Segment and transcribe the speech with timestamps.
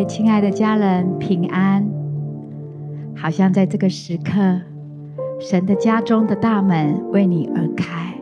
[0.00, 1.86] 位亲爱的家人平安。
[3.14, 4.62] 好像在这个时刻，
[5.38, 8.14] 神的家中的大门为你而开，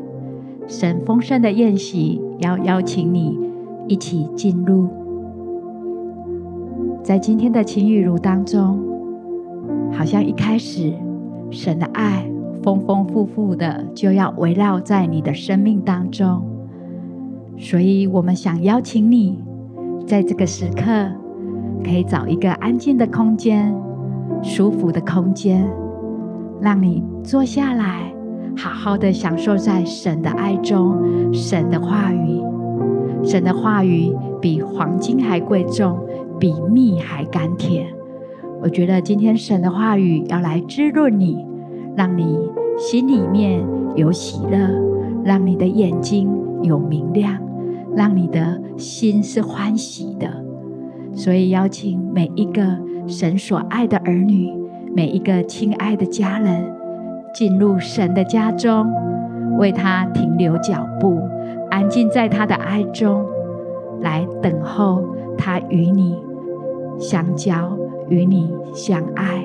[0.66, 3.38] 神丰盛的宴席要邀请你
[3.86, 4.88] 一起进入。
[7.04, 8.80] 在今天的晴雨如当中，
[9.92, 10.92] 好像一开始，
[11.48, 12.28] 神的爱
[12.60, 16.42] 丰丰富富的就要围绕在你的生命当中，
[17.56, 19.38] 所以我们想邀请你，
[20.08, 21.12] 在这个时刻，
[21.84, 23.74] 可以找一个安静的空间、
[24.42, 25.68] 舒服的空间，
[26.60, 28.12] 让你坐下来，
[28.56, 32.42] 好好的享受在神的爱中，神的话语，
[33.22, 35.98] 神的话语比黄金还贵重。
[36.40, 37.84] 比蜜还甘甜。
[38.62, 41.44] 我觉得今天神的话语要来滋润你，
[41.96, 42.38] 让你
[42.78, 43.60] 心里面
[43.96, 44.56] 有喜乐，
[45.24, 46.30] 让你的眼睛
[46.62, 47.36] 有明亮，
[47.96, 50.47] 让你的心是欢喜的。
[51.12, 52.62] 所以邀请每一个
[53.06, 54.52] 神所爱的儿女，
[54.94, 56.72] 每一个亲爱的家人，
[57.34, 58.86] 进入神的家中，
[59.58, 61.18] 为他停留脚步，
[61.70, 63.24] 安静在他的爱中，
[64.00, 65.04] 来等候
[65.36, 66.16] 他与你。
[67.00, 67.78] 相交，
[68.08, 69.44] 与你相爱。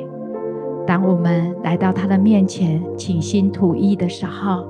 [0.87, 4.65] 当我们来到他的面前，倾心吐意的时候，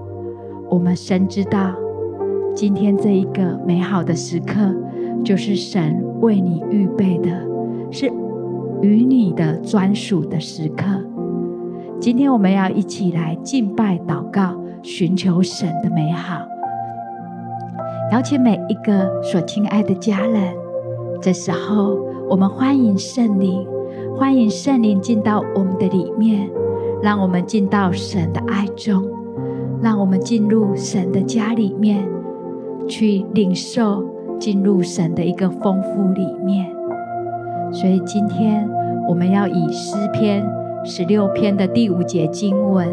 [0.70, 1.74] 我们深知道，
[2.54, 4.76] 今天这一个美好的时刻，
[5.24, 7.30] 就是神为你预备的，
[7.92, 8.12] 是
[8.82, 10.86] 与你的专属的时刻。
[12.00, 16.46] 今天我们要一起来敬拜、祷告，寻求神的美好。
[18.12, 20.54] 邀请每一个所亲爱的家人，
[21.22, 22.12] 这时候。
[22.30, 23.68] 我们欢迎圣灵，
[24.18, 26.50] 欢迎圣灵进到我们的里面，
[27.02, 29.04] 让我们进到神的爱中，
[29.82, 32.08] 让我们进入神的家里面，
[32.88, 34.04] 去领受
[34.40, 36.70] 进入神的一个丰富里面。
[37.72, 38.70] 所以今天
[39.08, 40.46] 我们要以诗篇
[40.84, 42.88] 十六篇的第五节经文，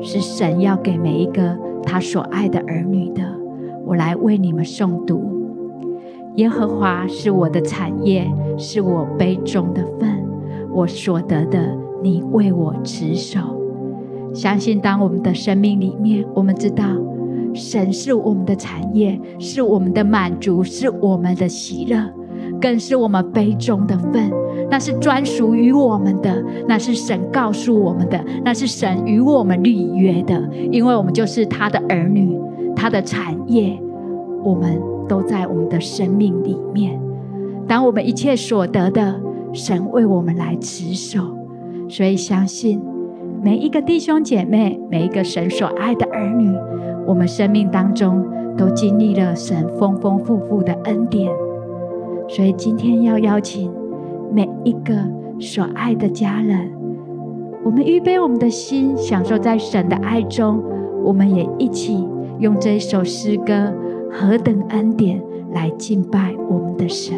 [0.00, 3.22] 是神要给每一个他所爱的儿女的，
[3.84, 5.38] 我来为你们诵读。
[6.36, 10.24] 耶和华是我的产业，是我杯中的分，
[10.72, 13.40] 我所得的，你为我持守。
[14.32, 16.84] 相信当我们的生命里面，我们知道
[17.54, 22.12] 神是我们的产业，是我们的满足，是我们的喜乐，
[22.60, 24.30] 更是我们杯中的分。
[24.70, 32.38] 那是专属于我们的，那是神告诉我们的，那是神与我们立约的，因为我们就是他的儿女，
[32.76, 33.78] 他的产业，
[34.44, 34.80] 我们。
[35.10, 36.96] 都在我们的生命里面。
[37.66, 39.20] 当我们一切所得的，
[39.52, 41.36] 神为我们来持守，
[41.88, 42.80] 所以相信
[43.42, 46.48] 每一个弟兄姐妹，每一个神所爱的儿女，
[47.10, 48.24] 我们生命当中
[48.56, 51.28] 都经历了神丰丰富富的恩典。
[52.28, 53.68] 所以今天要邀请
[54.32, 54.94] 每一个
[55.40, 56.70] 所爱的家人，
[57.64, 60.62] 我们预备我们的心，享受在神的爱中。
[61.02, 62.06] 我们也一起
[62.38, 63.74] 用这一首诗歌。
[64.12, 65.20] 何等恩典
[65.52, 67.16] 来敬拜我们的神！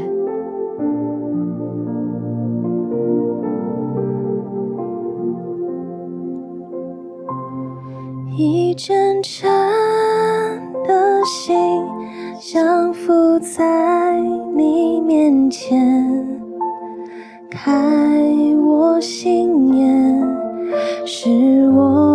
[8.34, 9.50] 一阵阵
[11.24, 11.56] 心，
[12.40, 14.20] 降服在
[14.56, 15.78] 你面前，
[17.50, 17.72] 开
[18.64, 20.20] 我心眼，
[21.06, 22.11] 是我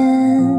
[0.00, 0.49] 天。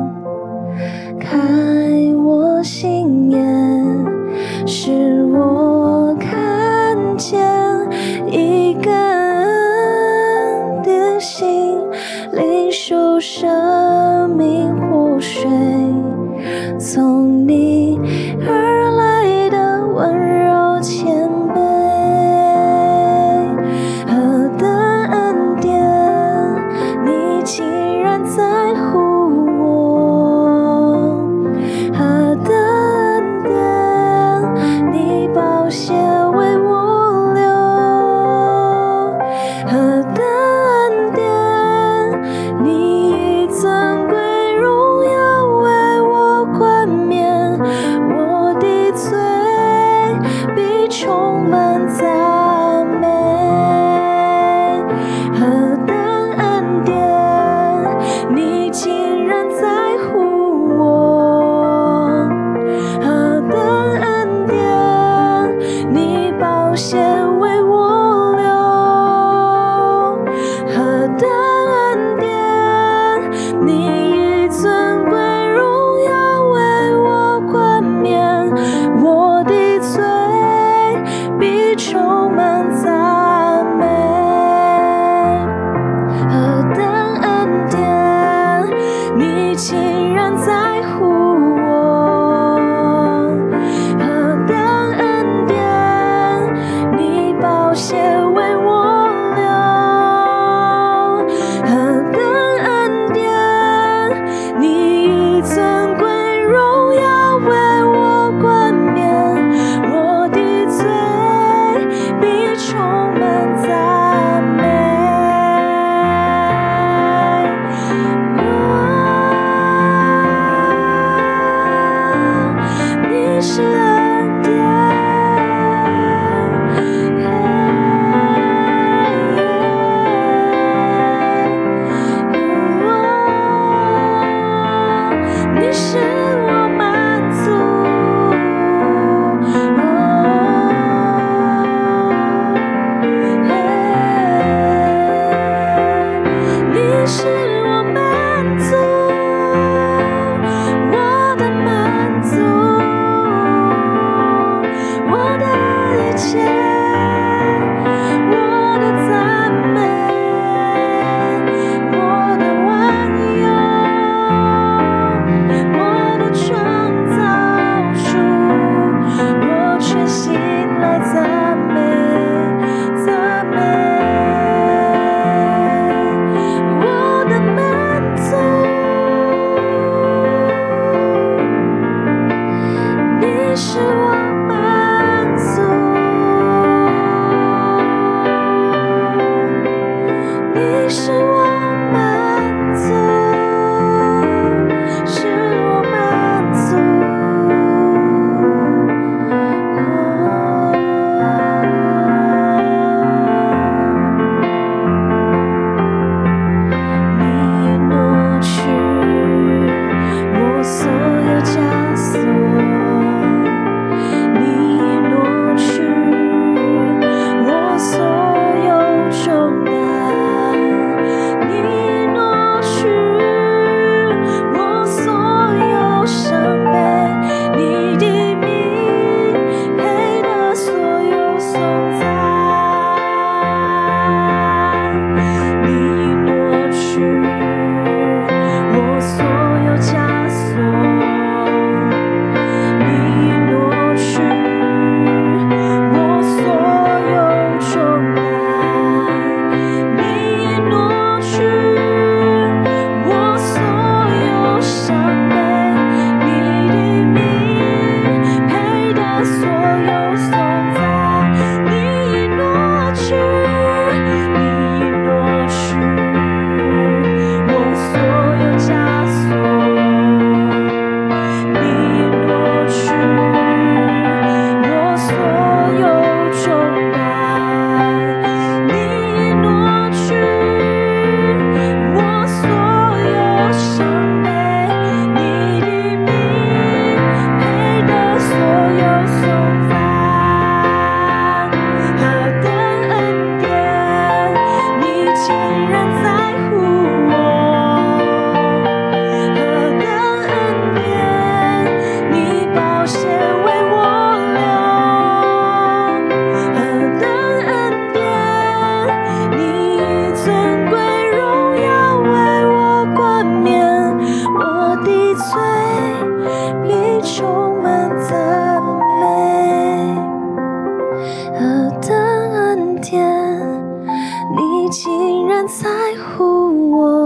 [324.71, 327.00] 竟然在乎我。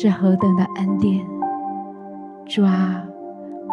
[0.00, 1.26] 是何等的恩典，
[2.46, 3.02] 主啊！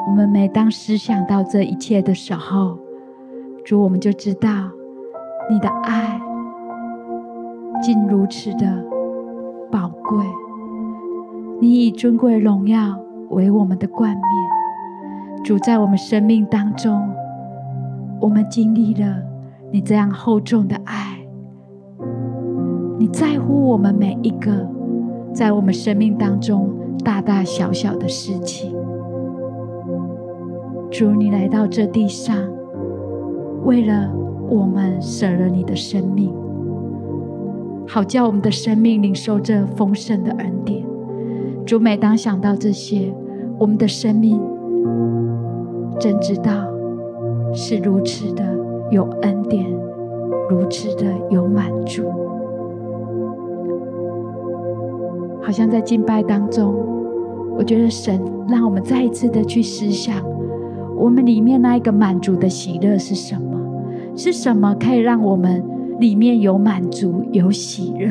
[0.07, 2.79] 我们每当思想到这一切的时候，
[3.63, 4.49] 主，我们就知道
[5.51, 6.19] 你的爱
[7.79, 8.83] 竟如此的
[9.71, 10.25] 宝贵。
[11.61, 12.97] 你以尊贵荣耀
[13.29, 17.07] 为我们的冠冕，主，在我们生命当中，
[18.19, 19.21] 我们经历了
[19.71, 21.19] 你这样厚重的爱，
[22.97, 24.74] 你在乎我们每一个。
[25.35, 26.69] 在我们生命当中，
[27.03, 28.73] 大大小小的事情，
[30.89, 32.33] 主，你来到这地上，
[33.65, 34.09] 为了
[34.49, 36.33] 我们舍了你的生命，
[37.85, 40.85] 好叫我们的生命领受这丰盛的恩典。
[41.65, 43.13] 主，每当想到这些，
[43.59, 44.41] 我们的生命
[45.99, 46.51] 真知道
[47.53, 48.41] 是如此的
[48.89, 49.65] 有恩典，
[50.49, 52.24] 如此的有满足。
[55.45, 56.73] 好像在敬拜当中，
[57.55, 60.15] 我觉得神让我们再一次的去思想，
[60.97, 63.59] 我们里面那一个满足的喜乐是什么？
[64.15, 65.63] 是什么可以让我们
[65.99, 68.09] 里面有满足、有喜乐？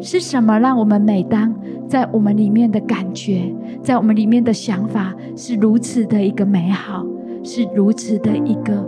[0.00, 1.54] 是什么让我们每当
[1.88, 7.06] 在我们里面的感觉，在我们里面的想法是如此的一个美好，
[7.42, 8.84] 是如此的一个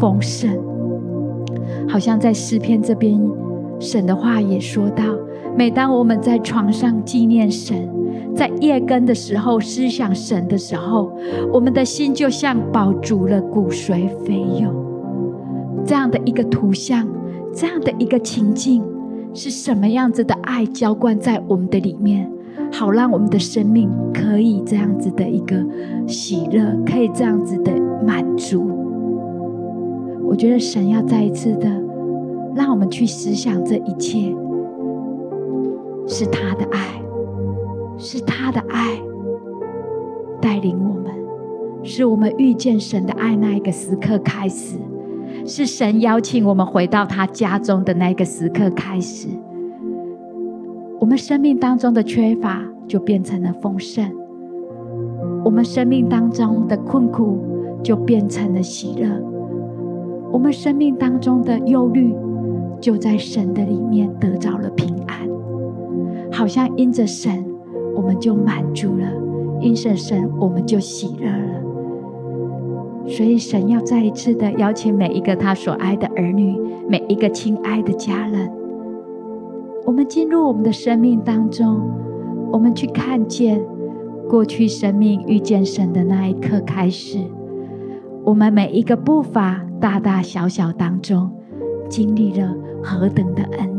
[0.00, 0.50] 丰盛？
[1.88, 3.20] 好像在诗篇这边，
[3.78, 5.04] 神的话也说到：
[5.56, 7.88] 每当我们在床上纪念神，
[8.34, 11.10] 在夜更的时候思想神的时候，
[11.50, 14.70] 我们的心就像饱足了，骨髓肥油。
[15.86, 17.08] 这样的一个图像，
[17.54, 18.82] 这样的一个情境，
[19.32, 22.30] 是什么样子的爱浇灌在我们的里面，
[22.70, 25.56] 好让我们的生命可以这样子的一个
[26.06, 27.72] 喜乐，可以这样子的
[28.06, 28.68] 满足。
[30.28, 31.66] 我觉得神要再一次的
[32.54, 34.34] 让我们去思想这一切，
[36.06, 37.02] 是他的爱，
[37.98, 39.00] 是他的爱
[40.40, 41.12] 带领我们，
[41.82, 44.76] 是我们遇见神的爱那一个时刻开始。
[45.44, 49.28] 是神邀请我们回到他家中的那个时刻开始，
[50.98, 54.10] 我们生命当中的缺乏就变成了丰盛，
[55.44, 57.38] 我们生命当中的困苦
[57.82, 59.08] 就变成了喜乐，
[60.32, 62.12] 我们生命当中的忧虑
[62.80, 65.28] 就在神的里面得着了平安，
[66.36, 67.42] 好像因着神
[67.94, 69.10] 我们就满足了，
[69.62, 71.62] 因着神我们就喜乐了。
[73.08, 78.52] 所以，神要再一次的邀请每一个他所爱的儿女，每一个亲爱的家人，
[79.86, 81.88] 我们进入我们的生命当中，
[82.52, 83.64] 我们去看见
[84.28, 87.18] 过去生命遇见神的那一刻开始，
[88.24, 91.30] 我们每一个步伐大大小小当中，
[91.88, 93.75] 经历了何等的恩。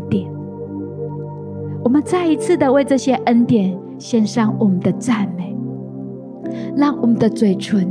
[1.84, 5.56] 我们再一次的为这些恩典献上我们的赞美，
[6.76, 7.88] 让我们的嘴唇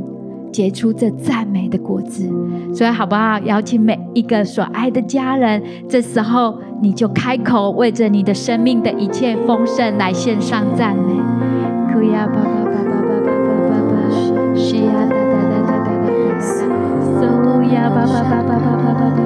[0.52, 2.28] 结出这赞美的果子。
[2.74, 3.38] 所以，好不好？
[3.40, 11.14] 邀请每一个所爱的家人，这时候你就开口为着你的生命的一切丰盛来献上赞美。
[11.92, 12.66] 可以啊，爸爸。
[14.54, 16.06] 是呀，哒哒哒哒哒哒，
[17.20, 17.20] 嗦
[17.72, 19.25] 呀，叭叭叭叭叭叭叭叭。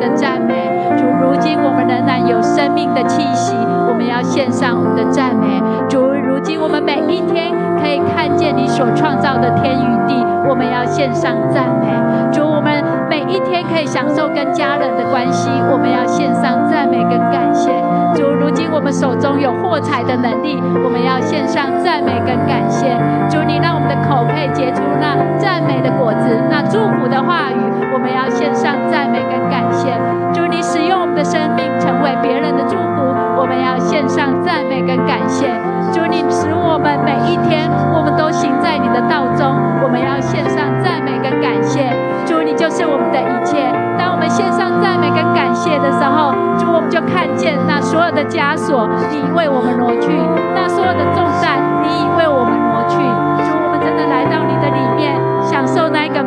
[0.00, 0.54] 的赞美。
[0.96, 3.54] 主，如今我们仍然有生命的气息，
[3.86, 5.60] 我们要献上我们的赞美。
[5.88, 10.16] 主，如今我们每一天可以看见你所创造的天与地，
[10.48, 11.86] 我们要献上赞美。
[12.32, 17.70] 主，我们每一天可以享受跟家人的关系，我们要献上赞美跟感谢。
[18.14, 22.90] 主，如今我们手中有获财的能力，我们要献上赞美跟感谢。
[23.28, 27.69] 主，你让我们的口可以结出那赞美的果子，那祝福的话语。
[27.92, 29.90] 我们要献上赞美跟感谢。
[30.32, 33.02] 祝你使用我们的生命成为别人的祝福，
[33.36, 35.50] 我们要献上赞美跟感谢。
[35.92, 41.90] 祝你使我们每一天，我们都行在你的道中，我们要献上赞美跟感谢。
[42.26, 43.58] 祝你就是我们的一切。
[43.98, 50.14] 当我们献上赞美跟感谢的时候，主我们就看见那所有的枷锁，你为我们挪去，
[50.54, 51.29] 那所有的重。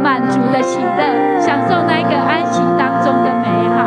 [0.04, 3.80] 满足的喜乐，享受那个安息当中的美好。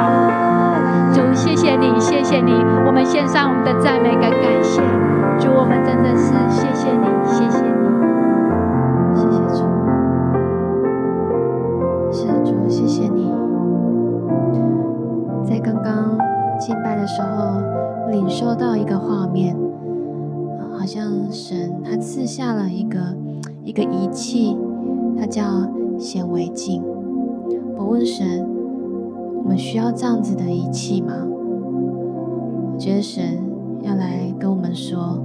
[1.12, 2.52] 主，谢谢你，谢谢你，
[2.87, 4.81] 我们献上我们的赞美跟感谢。
[5.38, 7.76] 主，我们真的是谢谢你，谢谢你，
[9.14, 9.61] 谢谢主，
[12.11, 13.31] 是主，谢谢你。
[15.44, 16.16] 在刚刚
[16.59, 17.61] 敬拜的时候，
[18.11, 19.55] 领受到一个画面，
[20.79, 22.98] 好像神他赐下了一个
[23.62, 24.57] 一个仪器，
[25.20, 25.42] 它叫。
[25.98, 26.82] 显微镜，
[27.76, 28.46] 我问神，
[29.38, 31.14] 我们需要这样子的仪器吗？
[32.72, 33.42] 我觉得神
[33.82, 35.18] 要来跟我们说，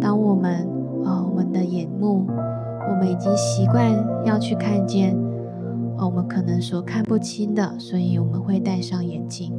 [0.00, 0.68] 当我们
[1.04, 2.26] 呃，我们的眼目，
[2.90, 3.90] 我们已经习惯
[4.24, 5.16] 要去看见，
[5.96, 7.78] 呃，我们可能所看不清的。
[7.78, 9.52] 所以我们会戴上眼镜，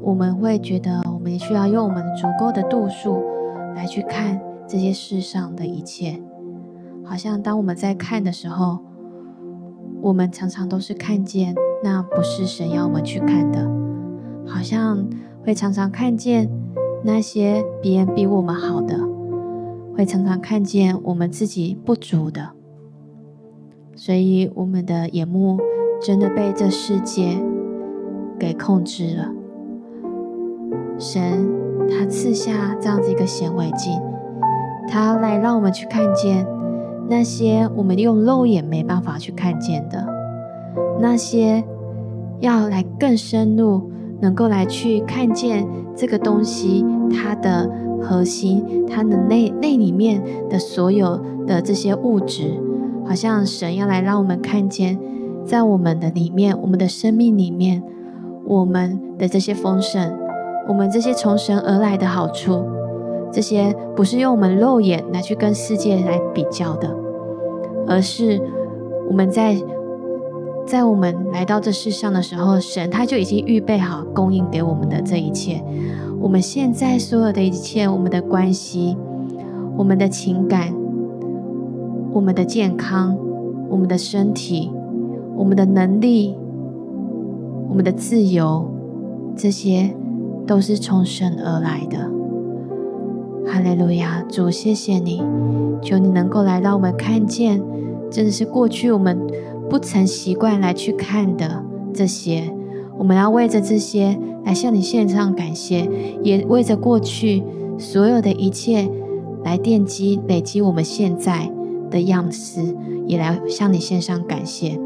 [0.00, 3.22] 我们会觉得我们需要用我们足够的度数
[3.76, 6.20] 来去看这些世上的一切。
[7.04, 8.78] 好像当我们在看的时候，
[10.00, 13.70] 我们常常都是看见那不是神要我们去看的，
[14.46, 15.06] 好像
[15.44, 16.50] 会常常看见
[17.04, 18.98] 那些别人比我们好的。
[19.94, 22.52] 会常常看见我们自己不足的，
[23.94, 25.58] 所以我们的眼目
[26.00, 27.36] 真的被这世界
[28.38, 29.30] 给控制了。
[30.98, 31.46] 神
[31.90, 34.00] 他赐下这样子一个显微镜，
[34.88, 36.46] 他来让我们去看见
[37.08, 40.06] 那些我们用肉眼没办法去看见的，
[41.00, 41.62] 那些
[42.40, 47.70] 要来更深入，能够来去看见这个东西它的。
[48.04, 52.60] 核心，它的内内里面的所有的这些物质，
[53.06, 54.98] 好像神要来让我们看见，
[55.46, 57.80] 在我们的里面，我们的生命里面，
[58.44, 60.18] 我们的这些丰盛，
[60.66, 62.64] 我们这些从神而来的好处，
[63.32, 66.94] 这些不是用我们肉眼来去跟世界来比较的，
[67.88, 68.40] 而是
[69.08, 69.56] 我们在
[70.66, 75.62] 在我们来到这世上的时候，神他就已经预备好供应给我们的这一切。
[76.20, 78.96] 我们现在所有的一切，我们的关系，
[79.76, 80.72] 我们的情感，
[82.12, 83.16] 我们的健康，
[83.68, 84.70] 我们的身体，
[85.34, 86.36] 我们的能力，
[87.68, 88.70] 我们的自由，
[89.34, 89.90] 这些
[90.46, 92.11] 都是从神而来的。
[93.46, 95.22] 哈利路亚，主，谢谢你，
[95.82, 97.62] 求你能够来让我们看见，
[98.10, 99.18] 真的是过去我们
[99.68, 102.54] 不曾习惯来去看的这些。
[102.96, 105.88] 我们要为着这些来向你献上感谢，
[106.22, 107.42] 也为着过去
[107.78, 108.88] 所有的一切
[109.42, 111.50] 来奠基累积我们现在
[111.90, 112.60] 的样式，
[113.06, 114.78] 也来向你献上感谢。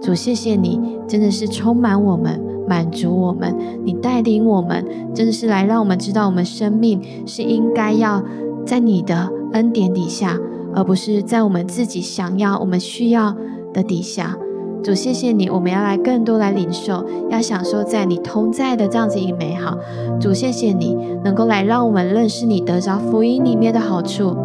[0.00, 3.54] 主，谢谢你，真的是充满我们，满足我们，
[3.84, 8.22] 你带领我们，真的是来让我们知道我们生命是应该要
[8.66, 10.38] 在你的恩典底下，
[10.74, 13.34] 而不是在我们自己想要、我们需要
[13.72, 14.36] 的底下。
[14.80, 19.76] 主，谢谢你，我们要来更多来领受，要享受在你同在的这样子一个美好。
[20.20, 24.36] 主，谢谢你能够来让我们认识你，得着福音里面的好处。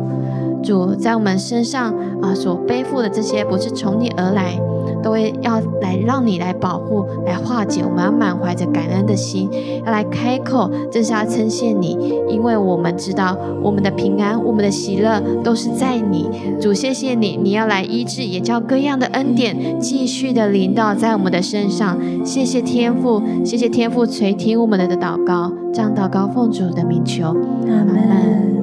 [0.64, 4.60] 主，在我们身上啊所背负的这些，不是从你而来。
[5.04, 7.84] 都会要来让你来保护、来化解。
[7.84, 9.50] 我们要满怀着感恩的心，
[9.86, 11.98] 要来开口，正是要称谢你，
[12.30, 16.30] 因为我们知道我们的平安、我们的喜乐都是在你。
[16.60, 21.98] 主，谢谢你，你要来医治，也叫各样的恩典继续的临到在我们的身上。
[22.26, 27.28] 谢谢天父，谢谢天父垂听我们的祷告，这样祷告奉主的名求，
[27.68, 28.54] 阿门。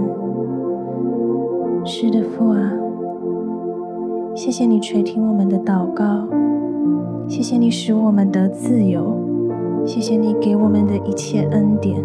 [1.85, 2.80] 是的，父啊。
[4.43, 6.27] 谢谢你垂听我们的祷告，
[7.29, 9.15] 谢谢你使我们得自由，
[9.85, 12.03] 谢谢你给我们的一切恩典，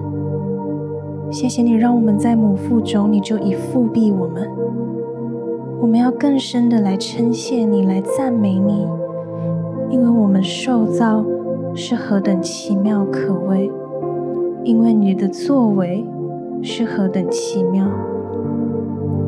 [1.32, 4.50] 谢谢你让我们在母腹中你就已覆庇我们。
[5.80, 8.86] 我们要更深的来称谢你，来赞美你，
[9.90, 11.24] 因为我们受造
[11.74, 13.72] 是何等奇妙可畏，
[14.66, 16.06] 因为你的作为
[16.62, 17.88] 是何等奇妙，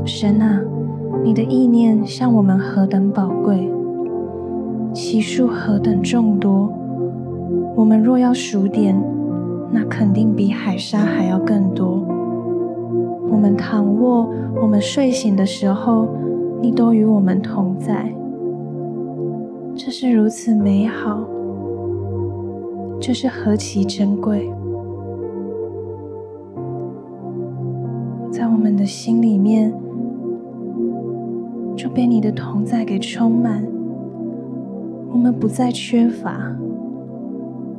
[0.03, 0.61] 神啊。
[1.27, 3.69] 你的意念向我们何等宝贵，
[4.93, 6.71] 其数何等众多。
[7.75, 8.97] 我们若要数点，
[9.69, 12.01] 那肯定比海沙还要更多。
[13.29, 14.29] 我们躺卧，
[14.61, 16.07] 我们睡醒的时候，
[16.61, 18.09] 你都与我们同在。
[19.75, 21.27] 这是如此美好，
[23.01, 24.49] 这是何其珍贵，
[28.31, 29.73] 在我们的心里面。
[31.77, 33.63] 就被你的同在给充满，
[35.11, 36.51] 我们不再缺乏，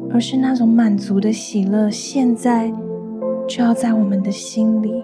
[0.09, 2.73] 而是那种满足的喜乐，现在
[3.49, 5.03] 就要在我们的心里。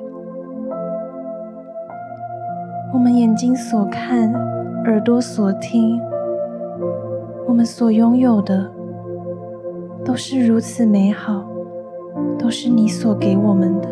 [2.92, 4.32] 我们眼睛所看，
[4.84, 6.00] 耳朵所听，
[7.48, 8.70] 我们所拥有的，
[10.04, 11.44] 都是如此美好，
[12.38, 13.88] 都是你所给我们的。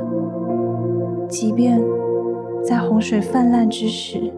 [1.28, 1.82] 即便
[2.64, 4.32] 在洪水泛滥之时，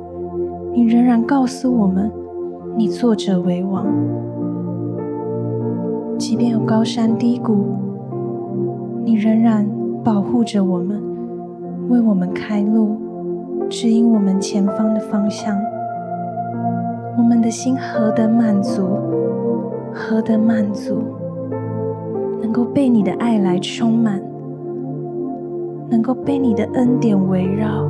[0.77, 2.11] 你仍然告诉我们，
[2.77, 3.87] 你坐着为王。
[6.19, 7.77] 即便有高山低谷，
[9.05, 9.65] 你仍然
[10.03, 11.01] 保护着我们，
[11.89, 12.97] 为我们开路，
[13.71, 15.57] 指引我们前方的方向。
[17.17, 18.83] 我们的心何等满足，
[19.93, 21.05] 何等满足，
[22.43, 24.21] 能够被你的爱来充满，
[25.89, 27.89] 能够被你的恩典围绕。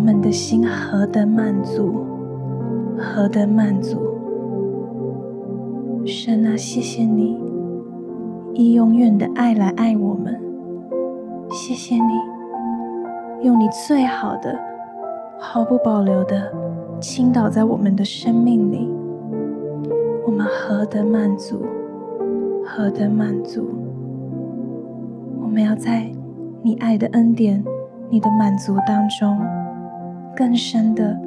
[0.00, 2.06] 我们的心何等满足，
[2.96, 3.98] 何等满足！
[6.06, 7.38] 神啊，谢谢你
[8.54, 10.40] 以永远的爱来爱我们，
[11.50, 14.58] 谢谢你用你最好的、
[15.38, 16.50] 毫不保留的
[16.98, 18.90] 倾倒在我们的生命里，
[20.24, 21.60] 我们何等满足，
[22.64, 23.68] 何等满足！
[25.42, 26.10] 我们要在
[26.62, 27.62] 你爱的恩典、
[28.08, 29.38] 你的满足当中，
[30.36, 31.18] 更深的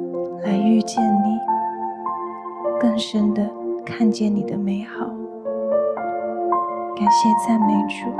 [0.42, 1.38] 来遇见你，
[2.80, 3.48] 更深的。
[3.86, 5.04] 看见你的美好，
[6.96, 8.10] 感谢赞美主。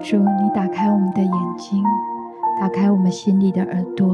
[0.00, 1.82] 主，你打开我们的眼睛，
[2.60, 4.06] 打开我们心里的耳朵，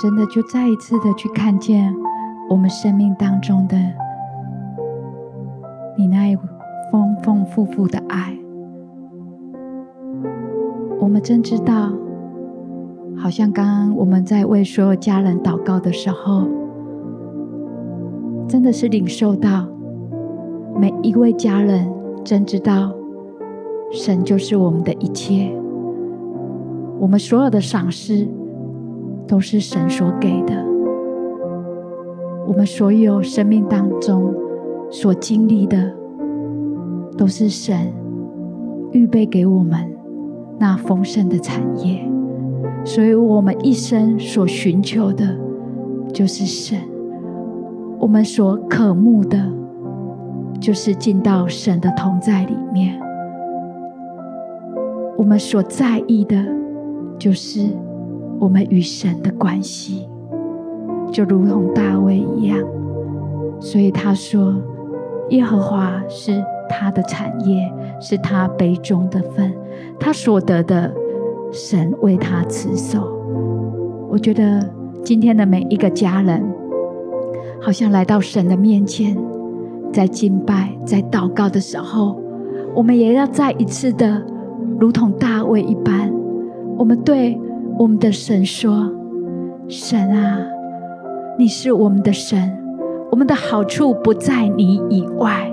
[0.00, 1.92] 真的就再一次的去看见
[2.48, 3.76] 我们生命当中的
[5.96, 6.36] 你那一
[6.90, 8.36] 丰丰富富的爱。
[11.00, 11.92] 我们真知道，
[13.16, 16.46] 好像刚刚我们在为所有家人祷告的时候，
[18.48, 19.66] 真的是领受到
[20.78, 21.92] 每一位家人
[22.24, 22.92] 真知道，
[23.92, 25.54] 神就是我们的一切，
[26.98, 28.26] 我们所有的赏识
[29.26, 30.63] 都是神所给的，
[32.46, 34.34] 我们所有生命当中
[34.90, 35.92] 所经历的，
[37.16, 37.92] 都是神
[38.92, 39.92] 预备给我们。
[40.56, 42.08] 那丰盛的产业，
[42.84, 45.36] 所以我们一生所寻求的，
[46.12, 46.78] 就是神；
[47.98, 49.36] 我们所渴慕的，
[50.60, 52.94] 就是进到神的同在里面；
[55.18, 56.36] 我们所在意的，
[57.18, 57.66] 就是
[58.38, 60.03] 我们与神的关系，
[61.12, 62.58] 就如同大卫一样。
[63.60, 64.54] 所以他说
[65.30, 69.52] ：“耶和华是他的产业，是他杯中的分。”
[69.98, 70.92] 他所得的，
[71.50, 73.10] 神为他持守。
[74.08, 74.68] 我觉得
[75.02, 76.44] 今天的每一个家人，
[77.60, 79.16] 好像来到神的面前，
[79.92, 82.20] 在敬拜、在祷告的时候，
[82.74, 84.22] 我们也要再一次的，
[84.78, 86.12] 如同大卫一般，
[86.76, 87.40] 我们对
[87.78, 88.92] 我们的神说
[89.66, 90.38] ：“神啊，
[91.36, 92.56] 你是我们的神，
[93.10, 95.50] 我们的好处不在你以外。”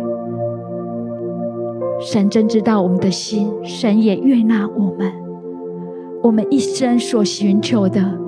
[1.99, 5.11] 神真知道我们的心，神也悦纳我们。
[6.23, 8.19] 我们一生所寻求的，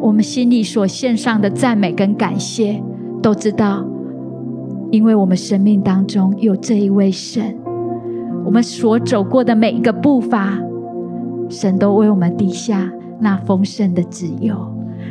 [0.00, 2.80] 我们心里所献上的赞美跟感谢，
[3.20, 3.84] 都知道，
[4.92, 7.56] 因为我们生命当中有这一位神，
[8.44, 10.60] 我们所走过的每一个步伐，
[11.48, 14.56] 神都为我们滴下那丰盛的自由，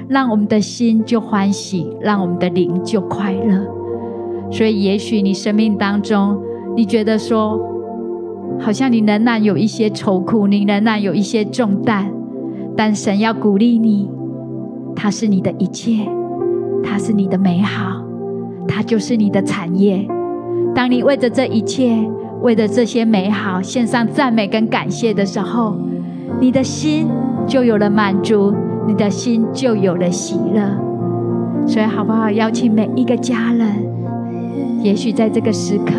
[0.10, 3.64] 让我们的心就欢喜，让我们的灵就快乐。
[4.52, 6.36] 所以，也许你生命当中，
[6.76, 7.60] 你觉得说，
[8.60, 12.12] 好像你仍然有一些愁苦，你仍然有一些重担，
[12.76, 14.10] 但神要鼓励你，
[14.96, 16.10] 他是你的一切，
[16.84, 18.04] 他是你的美好，
[18.68, 20.08] 他就是你的产业。
[20.74, 21.96] 当你为着这一切，
[22.42, 25.78] 为着这些美好献上赞美跟感谢的时候，
[26.42, 27.08] 你的心
[27.46, 28.52] 就有了满足，
[28.90, 30.62] 你的心就有了喜乐。
[31.68, 32.32] 所以，好不好？
[32.32, 33.68] 邀请每一个家人，
[34.82, 35.94] 也许在这个时刻，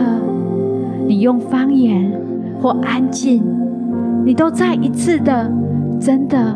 [1.06, 2.18] 你用方言。
[2.62, 3.42] 或安静，
[4.26, 5.50] 你都再一次的，
[5.98, 6.54] 真的，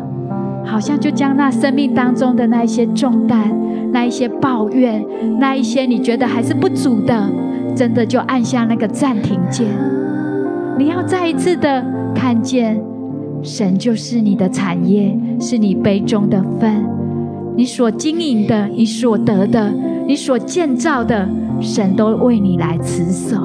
[0.63, 3.51] 好像就将那生命当中的那一些重担、
[3.91, 5.03] 那一些抱怨、
[5.39, 7.27] 那一些你觉得还是不足的，
[7.75, 9.65] 真的就按下那个暂停键。
[10.77, 12.79] 你要再一次的看见，
[13.45, 16.83] 神就是你的产业，是你杯中的分，
[17.55, 19.71] 你所经营的、你所得的、
[20.07, 21.29] 你所建造的，
[21.61, 23.37] 神都为你来持守。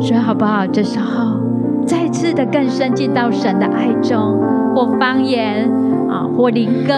[0.00, 0.66] 所以好不好？
[0.66, 1.38] 这时候
[1.86, 4.36] 再次的更深进到神的爱中，
[4.74, 5.70] 或方言
[6.10, 6.92] 啊，或灵歌，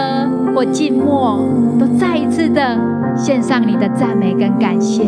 [0.55, 1.39] 或静默，
[1.79, 2.75] 都再一次的
[3.15, 5.03] 献上你的赞美跟感谢。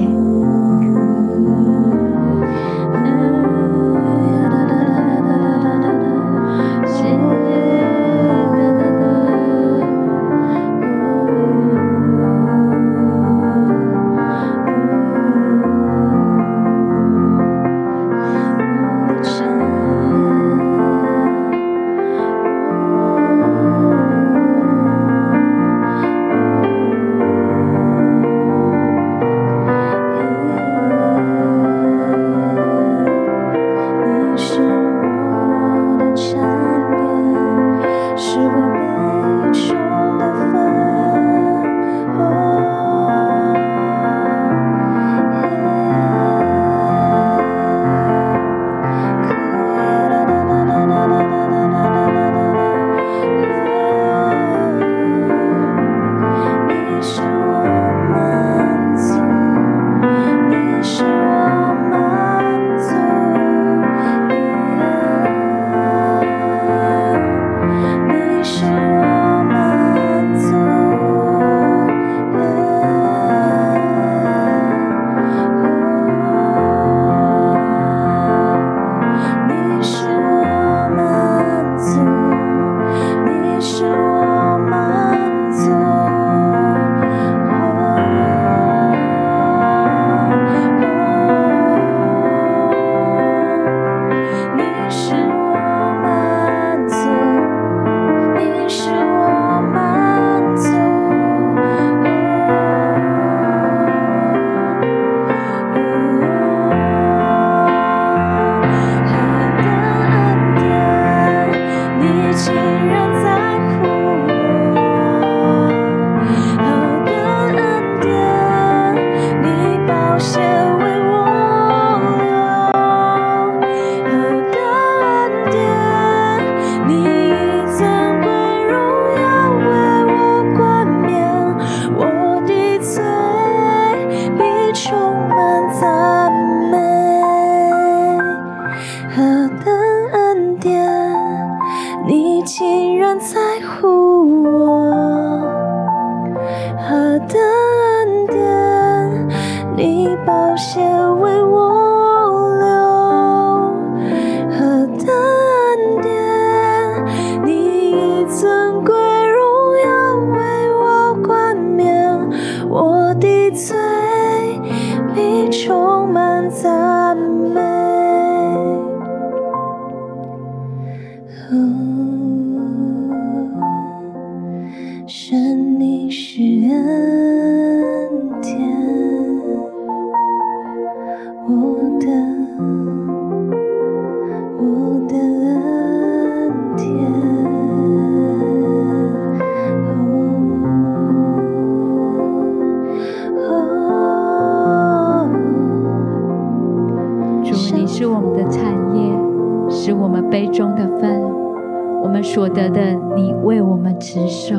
[202.58, 202.82] 得的，
[203.16, 204.56] 你为我们持守。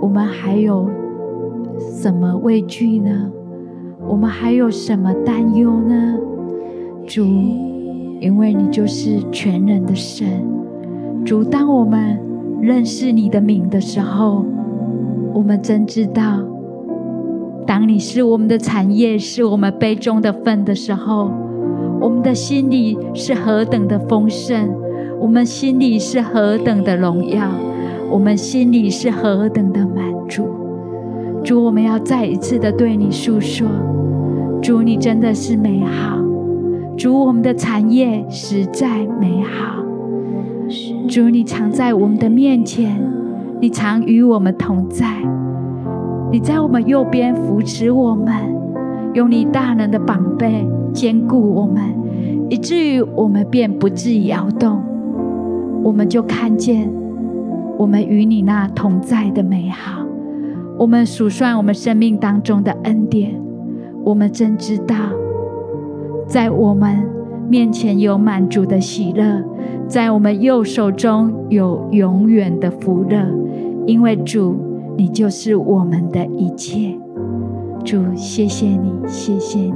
[0.00, 0.88] 我们还有
[1.78, 3.30] 什么畏惧呢？
[4.08, 6.18] 我们还有什么担忧呢？
[7.06, 7.26] 主，
[8.20, 10.26] 因为你就是全人的神。
[11.26, 12.18] 主，当我们
[12.62, 14.42] 认识你的名的时候，
[15.34, 16.40] 我们真知道，
[17.66, 21.30] 当你是我们的产业，是我们杯中的分的时候，
[22.00, 24.70] 我们的心里是何等的丰盛，
[25.20, 27.46] 我们心里是何等的荣耀，
[28.10, 30.48] 我们心里是何等的满足。
[31.44, 33.68] 主，我们要再一次的对你诉说，
[34.62, 36.18] 主，你真的是美好。
[36.96, 39.84] 主，我们的产业实在美好。
[41.06, 42.98] 主，你常在我们的面前，
[43.60, 45.06] 你常与我们同在，
[46.32, 48.34] 你在我们右边扶持我们，
[49.12, 50.46] 用你大能的膀臂
[50.94, 51.82] 坚固我们，
[52.48, 54.80] 以至于我们便不致摇动。
[55.82, 56.90] 我们就看见
[57.78, 60.04] 我们与你那同在的美好。
[60.78, 63.38] 我们数算我们生命当中的恩典，
[64.02, 64.94] 我们真知道，
[66.26, 67.06] 在我们
[67.48, 69.44] 面前有满足的喜乐，
[69.86, 73.26] 在我们右手中有永远的福乐，
[73.86, 74.56] 因为主，
[74.96, 76.98] 你就是我们的一切。
[77.84, 79.72] 主，谢谢你，谢谢你，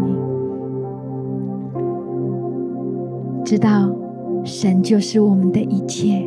[3.45, 3.91] 知道
[4.45, 6.23] 神就是我们的一切。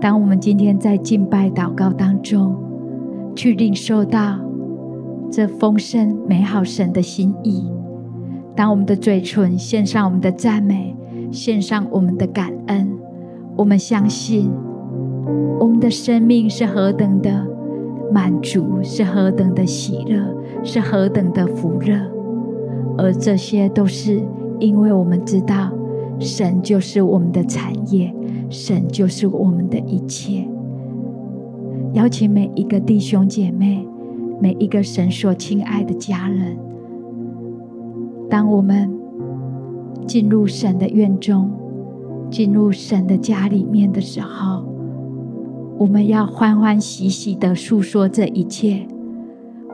[0.00, 2.54] 当我们今天在敬拜祷告当中，
[3.34, 4.38] 去领受到
[5.30, 7.66] 这丰盛美好神的心意。
[8.54, 10.94] 当我们的嘴唇献上我们的赞美，
[11.32, 12.92] 献上我们的感恩，
[13.56, 14.50] 我们相信
[15.58, 17.46] 我们的生命是何等的
[18.12, 20.22] 满足，是何等的喜乐，
[20.62, 21.98] 是何等的福乐。
[22.98, 24.22] 而这些都是
[24.60, 25.72] 因为我们知道
[26.18, 28.14] 神就是我们的产业，
[28.48, 30.48] 神就是我们的一切。
[31.92, 33.86] 邀请每一个弟兄姐妹，
[34.40, 36.56] 每一个神所亲爱的家人，
[38.28, 38.92] 当我们
[40.06, 41.50] 进入神的院中，
[42.30, 44.64] 进入神的家里面的时候，
[45.78, 48.86] 我们要欢欢喜喜的诉说这一切。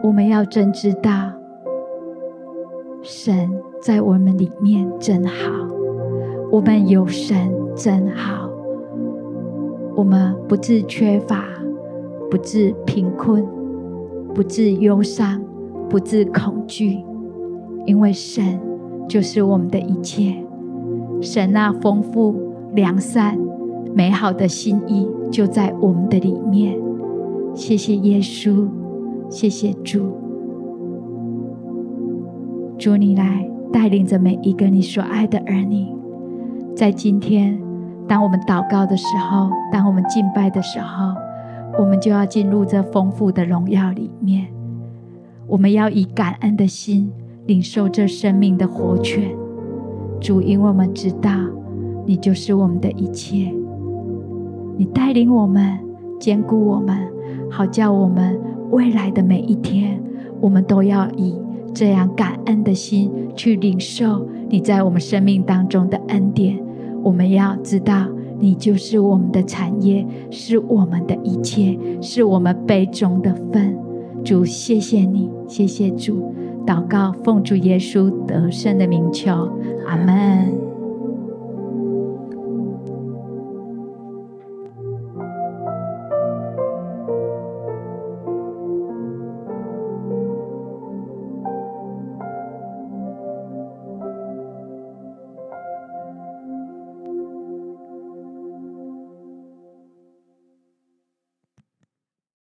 [0.03, 1.33] 我们要真知道，
[3.03, 3.51] 神
[3.83, 5.35] 在我们里面真好，
[6.51, 8.51] 我们有神真好，
[9.97, 11.45] 我们不致缺乏。
[12.31, 13.45] 不致贫困，
[14.33, 15.43] 不致忧伤，
[15.89, 17.01] 不致恐惧，
[17.87, 18.61] 因为神
[19.09, 20.37] 就是我们的一切。
[21.21, 22.37] 神那丰富、
[22.73, 23.37] 良善、
[23.93, 26.79] 美好的心意就在我们的里面。
[27.53, 28.69] 谢谢耶稣，
[29.29, 30.07] 谢谢主，
[32.79, 35.89] 主你来带领着每一个你所爱的儿女，
[36.75, 37.61] 在今天，
[38.09, 41.15] 当我们祷告的时候，当我们敬拜的时候。
[41.79, 44.49] 我们就要进入这丰富的荣耀里面，
[45.47, 47.11] 我们要以感恩的心
[47.47, 49.31] 领受这生命的活泉。
[50.21, 51.31] 主，因为我们知道
[52.05, 53.55] 你就是我们的一切，
[54.77, 55.79] 你带领我们，
[56.19, 56.99] 坚固我们，
[57.49, 58.39] 好叫我们
[58.73, 60.03] 未来的每一天，
[60.41, 61.41] 我们都要以
[61.75, 66.59] 这样感恩的心去领受你在我们生命当中的恩典。
[67.03, 68.07] 我们要知道。
[68.43, 73.77] 你就是我们的产业，是我们的一切，是我们杯中的分。
[74.25, 76.35] 主，谢谢你，谢谢主。
[76.67, 79.31] 祷告，奉主耶稣得胜的名求，
[79.87, 80.70] 阿门。